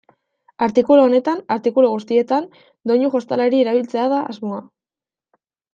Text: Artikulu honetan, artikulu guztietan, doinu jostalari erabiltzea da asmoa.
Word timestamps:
Artikulu 0.67 1.03
honetan, 1.09 1.43
artikulu 1.57 1.91
guztietan, 1.91 2.49
doinu 2.93 3.13
jostalari 3.17 3.63
erabiltzea 3.67 4.11
da 4.17 4.27
asmoa. 4.35 4.65